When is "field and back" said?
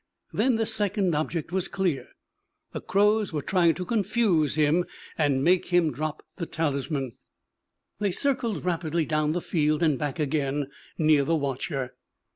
9.41-10.17